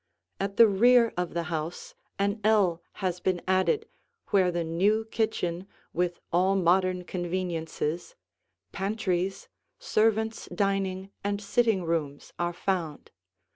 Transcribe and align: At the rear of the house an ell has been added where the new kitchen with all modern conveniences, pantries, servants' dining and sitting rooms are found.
At 0.39 0.57
the 0.57 0.65
rear 0.67 1.13
of 1.15 1.35
the 1.35 1.43
house 1.53 1.93
an 2.17 2.41
ell 2.43 2.81
has 3.05 3.19
been 3.19 3.39
added 3.47 3.87
where 4.29 4.51
the 4.51 4.63
new 4.63 5.05
kitchen 5.05 5.67
with 5.93 6.19
all 6.33 6.55
modern 6.55 7.03
conveniences, 7.03 8.15
pantries, 8.71 9.47
servants' 9.77 10.47
dining 10.55 11.11
and 11.23 11.39
sitting 11.39 11.85
rooms 11.85 12.33
are 12.39 12.51
found. 12.51 13.11